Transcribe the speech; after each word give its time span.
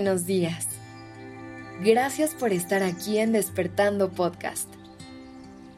buenos 0.00 0.24
días. 0.24 0.66
Gracias 1.84 2.30
por 2.30 2.54
estar 2.54 2.82
aquí 2.82 3.18
en 3.18 3.32
Despertando 3.32 4.08
Podcast. 4.08 4.66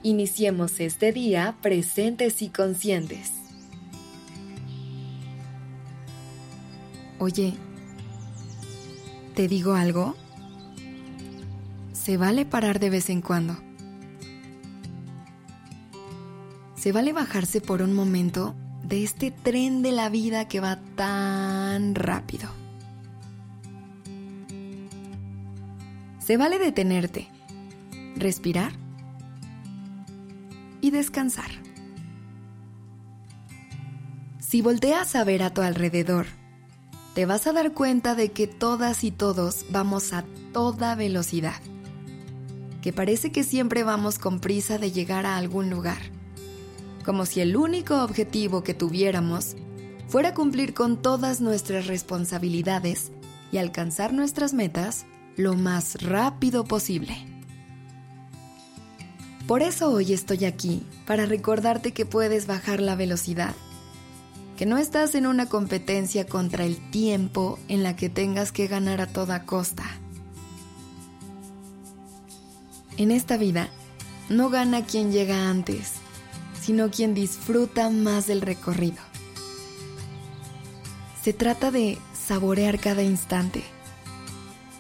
Iniciemos 0.05 0.79
este 0.79 1.11
día 1.11 1.57
presentes 1.61 2.41
y 2.41 2.49
conscientes. 2.49 3.33
Oye, 7.19 7.55
¿te 9.35 9.49
digo 9.49 9.75
algo? 9.75 10.15
Se 11.93 12.17
vale 12.17 12.47
parar 12.47 12.79
de 12.79 12.91
vez 12.91 13.11
en 13.11 13.23
cuando. 13.23 13.57
Se 16.77 16.93
vale 16.93 17.13
bajarse 17.13 17.61
por 17.61 17.83
un 17.83 17.93
momento 17.93 18.55
de 18.85 19.03
este 19.03 19.33
tren 19.33 19.83
de 19.83 19.91
la 19.91 20.09
vida 20.11 20.47
que 20.47 20.61
va 20.61 20.79
tan 20.95 21.97
rápido. 21.97 22.62
Se 26.33 26.39
vale 26.39 26.59
detenerte, 26.59 27.29
respirar 28.17 28.73
y 30.81 30.91
descansar. 30.91 31.51
Si 34.39 34.63
volteas 34.63 35.15
a 35.15 35.25
ver 35.25 35.43
a 35.43 35.53
tu 35.53 35.61
alrededor, 35.61 36.25
te 37.15 37.27
vas 37.27 37.47
a 37.47 37.53
dar 37.53 37.75
cuenta 37.75 38.15
de 38.15 38.33
que 38.33 38.47
todas 38.47 39.05
y 39.05 39.11
todos 39.11 39.67
vamos 39.69 40.15
a 40.15 40.25
toda 40.55 40.95
velocidad, 40.95 41.61
que 42.81 42.95
parece 42.95 43.31
que 43.31 43.45
siempre 43.45 43.85
vamos 43.85 44.19
con 44.19 44.41
prisa 44.41 44.79
de 44.79 44.91
llegar 44.91 45.27
a 45.27 45.37
algún 45.37 45.69
lugar, 45.69 46.01
como 47.05 47.27
si 47.27 47.43
el 47.43 47.59
único 47.59 48.03
objetivo 48.03 48.63
que 48.63 48.73
tuviéramos 48.73 49.55
fuera 50.09 50.33
cumplir 50.33 50.73
con 50.73 51.03
todas 51.03 51.43
nuestras 51.43 51.89
responsabilidades 51.89 53.13
y 53.53 53.59
alcanzar 53.59 54.15
nuestras 54.15 54.55
metas 54.55 55.05
lo 55.37 55.55
más 55.55 56.03
rápido 56.03 56.65
posible. 56.65 57.27
Por 59.47 59.63
eso 59.63 59.91
hoy 59.91 60.13
estoy 60.13 60.45
aquí, 60.45 60.87
para 61.07 61.27
recordarte 61.27 61.93
que 61.93 62.07
puedes 62.07 62.47
bajar 62.47 62.81
la 62.81 62.95
velocidad, 62.95 63.55
que 64.57 64.67
no 64.67 64.79
estás 64.79 65.15
en 65.15 65.27
una 65.27 65.47
competencia 65.47 66.27
contra 66.27 66.65
el 66.65 66.77
tiempo 66.91 67.59
en 67.69 67.83
la 67.83 67.97
que 67.97 68.09
tengas 68.09 68.53
que 68.53 68.69
ganar 68.69 69.01
a 69.01 69.09
toda 69.09 69.45
costa. 69.45 69.85
En 72.97 73.11
esta 73.11 73.37
vida, 73.37 73.69
no 74.29 74.49
gana 74.49 74.85
quien 74.85 75.11
llega 75.13 75.51
antes, 75.51 75.95
sino 76.61 76.91
quien 76.91 77.15
disfruta 77.15 77.91
más 77.91 78.27
del 78.27 78.43
recorrido. 78.43 79.03
Se 81.23 81.33
trata 81.33 81.71
de 81.71 81.99
saborear 82.15 82.79
cada 82.79 83.03
instante 83.03 83.65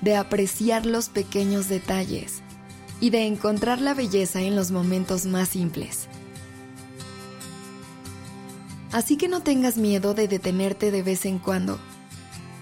de 0.02 0.16
apreciar 0.16 0.84
los 0.84 1.08
pequeños 1.08 1.68
detalles 1.68 2.42
y 3.00 3.10
de 3.10 3.26
encontrar 3.26 3.80
la 3.80 3.94
belleza 3.94 4.42
en 4.42 4.54
los 4.56 4.70
momentos 4.70 5.26
más 5.26 5.48
simples. 5.48 6.08
Así 8.90 9.16
que 9.16 9.28
no 9.28 9.40
tengas 9.40 9.78
miedo 9.78 10.12
de 10.12 10.28
detenerte 10.28 10.90
de 10.90 11.02
vez 11.02 11.24
en 11.24 11.38
cuando, 11.38 11.78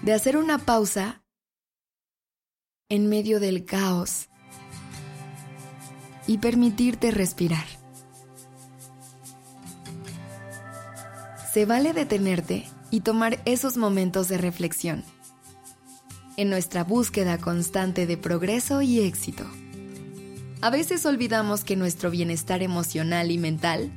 de 0.03 0.13
hacer 0.13 0.37
una 0.37 0.59
pausa 0.59 1.23
en 2.89 3.09
medio 3.09 3.39
del 3.39 3.65
caos 3.65 4.29
y 6.27 6.37
permitirte 6.37 7.11
respirar. 7.11 7.65
Se 11.51 11.65
vale 11.65 11.91
detenerte 11.91 12.69
y 12.91 13.01
tomar 13.01 13.41
esos 13.45 13.75
momentos 13.75 14.29
de 14.29 14.37
reflexión 14.37 15.03
en 16.37 16.49
nuestra 16.49 16.83
búsqueda 16.83 17.37
constante 17.37 18.07
de 18.07 18.17
progreso 18.17 18.81
y 18.81 19.01
éxito. 19.01 19.45
A 20.61 20.69
veces 20.69 21.05
olvidamos 21.05 21.63
que 21.63 21.75
nuestro 21.75 22.11
bienestar 22.11 22.61
emocional 22.61 23.31
y 23.31 23.37
mental 23.37 23.91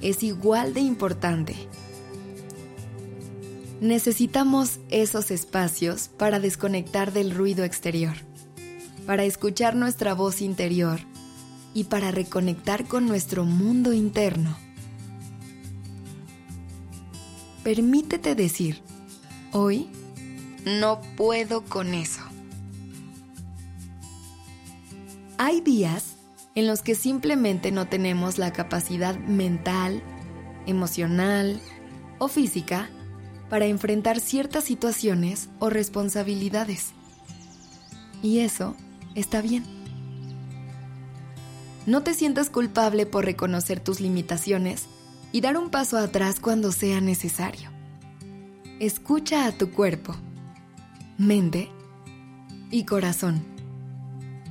es 0.00 0.22
igual 0.22 0.74
de 0.74 0.80
importante. 0.80 1.54
Necesitamos 3.80 4.80
esos 4.90 5.30
espacios 5.30 6.08
para 6.08 6.40
desconectar 6.40 7.12
del 7.12 7.30
ruido 7.30 7.64
exterior, 7.64 8.16
para 9.06 9.24
escuchar 9.24 9.76
nuestra 9.76 10.14
voz 10.14 10.40
interior 10.40 10.98
y 11.74 11.84
para 11.84 12.10
reconectar 12.10 12.86
con 12.86 13.06
nuestro 13.06 13.44
mundo 13.44 13.92
interno. 13.92 14.56
Permítete 17.62 18.34
decir, 18.34 18.82
hoy 19.52 19.88
no 20.64 21.00
puedo 21.16 21.64
con 21.64 21.94
eso. 21.94 22.22
Hay 25.38 25.60
días 25.60 26.16
en 26.54 26.66
los 26.66 26.82
que 26.82 26.94
simplemente 26.94 27.70
no 27.70 27.86
tenemos 27.86 28.38
la 28.38 28.52
capacidad 28.52 29.16
mental, 29.16 30.02
emocional 30.66 31.60
o 32.18 32.26
física 32.28 32.90
para 33.48 33.66
enfrentar 33.66 34.20
ciertas 34.20 34.64
situaciones 34.64 35.48
o 35.60 35.70
responsabilidades. 35.70 36.88
Y 38.22 38.40
eso 38.40 38.74
está 39.14 39.40
bien. 39.40 39.64
No 41.86 42.02
te 42.02 42.12
sientas 42.12 42.50
culpable 42.50 43.06
por 43.06 43.24
reconocer 43.24 43.80
tus 43.80 44.00
limitaciones 44.00 44.86
y 45.32 45.40
dar 45.40 45.56
un 45.56 45.70
paso 45.70 45.96
atrás 45.96 46.40
cuando 46.40 46.72
sea 46.72 47.00
necesario. 47.00 47.70
Escucha 48.80 49.46
a 49.46 49.52
tu 49.52 49.70
cuerpo 49.70 50.16
mente 51.18 51.68
y 52.70 52.84
corazón. 52.84 53.42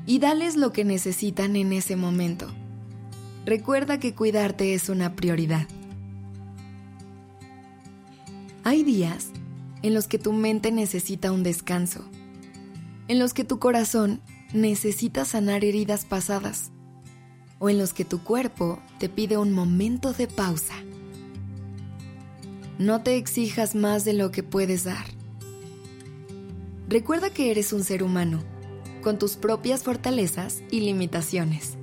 Y 0.05 0.19
dales 0.19 0.57
lo 0.57 0.73
que 0.73 0.83
necesitan 0.83 1.55
en 1.55 1.71
ese 1.71 1.95
momento. 1.95 2.49
Recuerda 3.45 3.99
que 3.99 4.13
cuidarte 4.13 4.73
es 4.73 4.89
una 4.89 5.15
prioridad. 5.15 5.65
Hay 8.65 8.83
días 8.83 9.29
en 9.81 9.93
los 9.93 10.09
que 10.09 10.19
tu 10.19 10.33
mente 10.33 10.73
necesita 10.73 11.31
un 11.31 11.41
descanso, 11.41 12.03
en 13.07 13.17
los 13.17 13.33
que 13.33 13.45
tu 13.45 13.59
corazón 13.59 14.19
necesita 14.53 15.23
sanar 15.23 15.63
heridas 15.63 16.03
pasadas, 16.03 16.71
o 17.59 17.69
en 17.69 17.77
los 17.77 17.93
que 17.93 18.03
tu 18.03 18.21
cuerpo 18.23 18.81
te 18.99 19.07
pide 19.07 19.37
un 19.37 19.53
momento 19.53 20.11
de 20.11 20.27
pausa. 20.27 20.75
No 22.77 23.03
te 23.03 23.15
exijas 23.15 23.73
más 23.73 24.03
de 24.03 24.11
lo 24.11 24.31
que 24.31 24.43
puedes 24.43 24.83
dar. 24.83 25.16
Recuerda 26.87 27.29
que 27.29 27.51
eres 27.51 27.73
un 27.73 27.83
ser 27.83 28.01
humano, 28.01 28.41
con 29.01 29.19
tus 29.19 29.35
propias 29.35 29.83
fortalezas 29.83 30.61
y 30.71 30.79
limitaciones. 30.79 31.77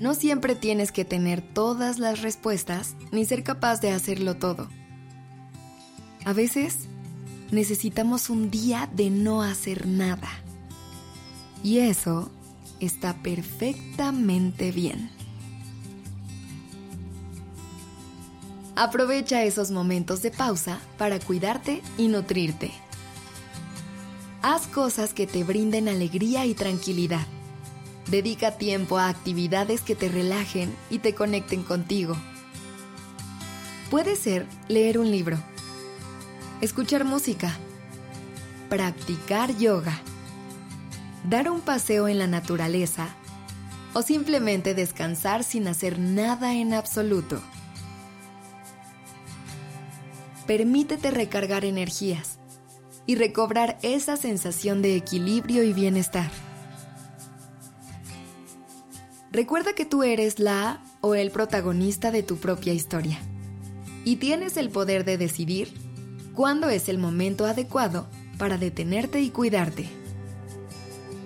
No 0.00 0.14
siempre 0.14 0.56
tienes 0.56 0.90
que 0.90 1.04
tener 1.04 1.40
todas 1.40 2.00
las 2.00 2.22
respuestas 2.22 2.96
ni 3.12 3.24
ser 3.24 3.44
capaz 3.44 3.80
de 3.80 3.92
hacerlo 3.92 4.36
todo. 4.36 4.68
A 6.24 6.32
veces 6.32 6.88
necesitamos 7.52 8.30
un 8.30 8.50
día 8.50 8.90
de 8.94 9.10
no 9.10 9.42
hacer 9.42 9.86
nada. 9.86 10.28
Y 11.62 11.78
eso 11.78 12.30
está 12.80 13.14
perfectamente 13.22 14.72
bien. 14.72 15.10
Aprovecha 18.74 19.44
esos 19.44 19.70
momentos 19.70 20.22
de 20.22 20.30
pausa 20.30 20.80
para 20.96 21.20
cuidarte 21.20 21.82
y 21.98 22.08
nutrirte. 22.08 22.72
Haz 24.42 24.66
cosas 24.68 25.12
que 25.12 25.26
te 25.26 25.44
brinden 25.44 25.86
alegría 25.86 26.46
y 26.46 26.54
tranquilidad. 26.54 27.26
Dedica 28.10 28.52
tiempo 28.52 28.96
a 28.96 29.08
actividades 29.08 29.82
que 29.82 29.94
te 29.94 30.08
relajen 30.08 30.74
y 30.88 31.00
te 31.00 31.14
conecten 31.14 31.62
contigo. 31.62 32.16
Puede 33.90 34.16
ser 34.16 34.46
leer 34.66 34.98
un 34.98 35.10
libro, 35.10 35.36
escuchar 36.62 37.04
música, 37.04 37.54
practicar 38.70 39.54
yoga, 39.58 40.00
dar 41.28 41.50
un 41.50 41.60
paseo 41.60 42.08
en 42.08 42.18
la 42.18 42.26
naturaleza 42.26 43.08
o 43.92 44.00
simplemente 44.00 44.74
descansar 44.74 45.44
sin 45.44 45.68
hacer 45.68 45.98
nada 45.98 46.54
en 46.54 46.72
absoluto. 46.72 47.42
Permítete 50.46 51.10
recargar 51.10 51.66
energías 51.66 52.39
y 53.10 53.16
recobrar 53.16 53.76
esa 53.82 54.16
sensación 54.16 54.82
de 54.82 54.94
equilibrio 54.94 55.64
y 55.64 55.72
bienestar. 55.72 56.30
Recuerda 59.32 59.72
que 59.72 59.84
tú 59.84 60.04
eres 60.04 60.38
la 60.38 60.80
o 61.00 61.16
el 61.16 61.32
protagonista 61.32 62.12
de 62.12 62.22
tu 62.22 62.36
propia 62.36 62.72
historia 62.72 63.18
y 64.04 64.14
tienes 64.14 64.56
el 64.56 64.70
poder 64.70 65.04
de 65.04 65.18
decidir 65.18 65.74
cuándo 66.36 66.68
es 66.68 66.88
el 66.88 66.98
momento 66.98 67.46
adecuado 67.46 68.06
para 68.38 68.58
detenerte 68.58 69.20
y 69.20 69.30
cuidarte. 69.30 69.88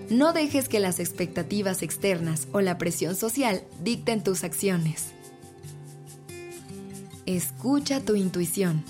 No 0.08 0.32
dejes 0.32 0.70
que 0.70 0.80
las 0.80 1.00
expectativas 1.00 1.82
externas 1.82 2.48
o 2.52 2.62
la 2.62 2.78
presión 2.78 3.14
social 3.14 3.62
dicten 3.82 4.24
tus 4.24 4.42
acciones. 4.42 5.08
Escucha 7.26 8.00
tu 8.00 8.14
intuición 8.14 8.82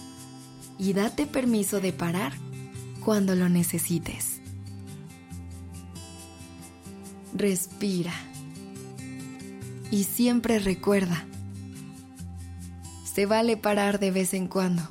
y 0.78 0.92
date 0.92 1.26
permiso 1.26 1.80
de 1.80 1.92
parar 1.92 2.43
cuando 3.04 3.34
lo 3.34 3.48
necesites. 3.48 4.40
Respira. 7.34 8.14
Y 9.90 10.04
siempre 10.04 10.58
recuerda, 10.58 11.24
se 13.04 13.26
vale 13.26 13.56
parar 13.56 14.00
de 14.00 14.10
vez 14.10 14.34
en 14.34 14.48
cuando. 14.48 14.82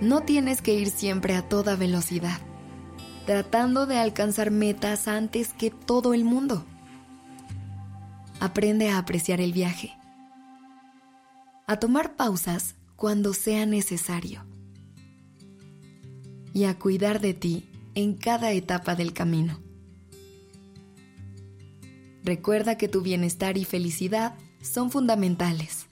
No 0.00 0.22
tienes 0.22 0.62
que 0.62 0.74
ir 0.74 0.90
siempre 0.90 1.34
a 1.34 1.48
toda 1.48 1.76
velocidad, 1.76 2.38
tratando 3.26 3.86
de 3.86 3.98
alcanzar 3.98 4.50
metas 4.50 5.08
antes 5.08 5.52
que 5.52 5.70
todo 5.70 6.14
el 6.14 6.24
mundo. 6.24 6.64
Aprende 8.38 8.90
a 8.90 8.98
apreciar 8.98 9.40
el 9.40 9.52
viaje, 9.52 9.96
a 11.66 11.76
tomar 11.78 12.14
pausas 12.14 12.76
cuando 13.00 13.32
sea 13.32 13.64
necesario 13.64 14.44
y 16.52 16.64
a 16.64 16.78
cuidar 16.78 17.22
de 17.22 17.32
ti 17.32 17.70
en 17.94 18.12
cada 18.12 18.52
etapa 18.52 18.94
del 18.94 19.14
camino. 19.14 19.58
Recuerda 22.22 22.76
que 22.76 22.88
tu 22.88 23.00
bienestar 23.00 23.56
y 23.56 23.64
felicidad 23.64 24.36
son 24.60 24.90
fundamentales. 24.90 25.86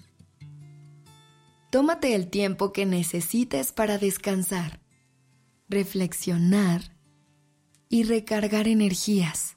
Tómate 1.71 2.15
el 2.15 2.29
tiempo 2.29 2.75
que 2.75 2.85
necesites 2.85 3.73
para 3.73 3.97
descansar, 3.97 4.83
reflexionar 5.71 6.95
y 7.89 8.03
recargar 8.03 8.69
energías. 8.69 9.57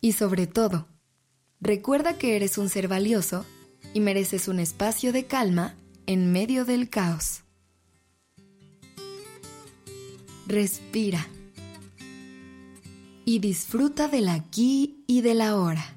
Y 0.00 0.12
sobre 0.12 0.46
todo, 0.46 0.86
recuerda 1.60 2.16
que 2.16 2.36
eres 2.36 2.58
un 2.58 2.68
ser 2.68 2.86
valioso 2.86 3.44
y 3.92 4.00
mereces 4.00 4.48
un 4.48 4.60
espacio 4.60 5.12
de 5.12 5.26
calma 5.26 5.76
en 6.06 6.32
medio 6.32 6.64
del 6.64 6.88
caos. 6.88 7.42
Respira 10.46 11.26
y 13.24 13.38
disfruta 13.38 14.08
del 14.08 14.28
aquí 14.28 15.04
y 15.06 15.20
del 15.20 15.40
ahora. 15.40 15.96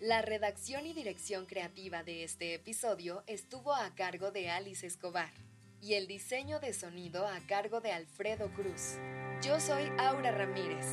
La 0.00 0.20
redacción 0.20 0.84
y 0.84 0.92
dirección 0.92 1.46
creativa 1.46 2.02
de 2.02 2.24
este 2.24 2.54
episodio 2.54 3.22
estuvo 3.26 3.72
a 3.74 3.94
cargo 3.94 4.32
de 4.32 4.50
Alice 4.50 4.86
Escobar 4.86 5.32
y 5.80 5.94
el 5.94 6.06
diseño 6.06 6.60
de 6.60 6.74
sonido 6.74 7.26
a 7.26 7.38
cargo 7.46 7.80
de 7.80 7.92
Alfredo 7.92 8.50
Cruz. 8.54 8.96
Yo 9.42 9.60
soy 9.60 9.84
Aura 9.98 10.32
Ramírez. 10.32 10.86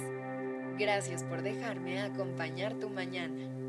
Gracias 0.77 1.23
por 1.23 1.41
dejarme 1.41 1.99
acompañar 1.99 2.79
tu 2.79 2.89
mañana. 2.89 3.68